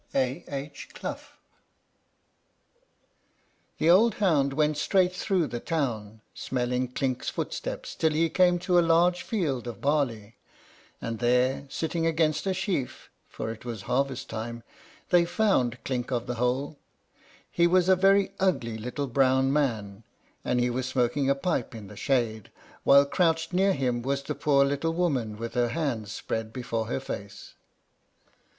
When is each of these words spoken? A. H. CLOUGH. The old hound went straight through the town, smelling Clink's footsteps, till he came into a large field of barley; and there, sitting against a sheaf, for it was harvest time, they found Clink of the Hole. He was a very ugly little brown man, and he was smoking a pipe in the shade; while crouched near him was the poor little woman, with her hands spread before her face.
A. 0.15 0.43
H. 0.47 0.89
CLOUGH. 0.95 1.27
The 3.77 3.89
old 3.91 4.15
hound 4.15 4.53
went 4.53 4.77
straight 4.77 5.13
through 5.13 5.45
the 5.45 5.59
town, 5.59 6.21
smelling 6.33 6.87
Clink's 6.87 7.29
footsteps, 7.29 7.93
till 7.93 8.09
he 8.09 8.27
came 8.27 8.55
into 8.55 8.79
a 8.79 8.81
large 8.81 9.21
field 9.21 9.67
of 9.67 9.79
barley; 9.79 10.37
and 10.99 11.19
there, 11.19 11.67
sitting 11.69 12.07
against 12.07 12.47
a 12.47 12.53
sheaf, 12.55 13.11
for 13.29 13.51
it 13.51 13.63
was 13.63 13.83
harvest 13.83 14.27
time, 14.27 14.63
they 15.11 15.23
found 15.23 15.77
Clink 15.83 16.09
of 16.09 16.25
the 16.25 16.33
Hole. 16.41 16.79
He 17.51 17.67
was 17.67 17.87
a 17.87 17.95
very 17.95 18.31
ugly 18.39 18.79
little 18.79 19.05
brown 19.05 19.53
man, 19.53 20.03
and 20.43 20.59
he 20.59 20.71
was 20.71 20.87
smoking 20.87 21.29
a 21.29 21.35
pipe 21.35 21.75
in 21.75 21.89
the 21.89 21.95
shade; 21.95 22.49
while 22.83 23.05
crouched 23.05 23.53
near 23.53 23.73
him 23.73 24.01
was 24.01 24.23
the 24.23 24.33
poor 24.33 24.65
little 24.65 24.95
woman, 24.95 25.37
with 25.37 25.53
her 25.53 25.69
hands 25.69 26.11
spread 26.11 26.51
before 26.51 26.87
her 26.87 26.99
face. 26.99 27.53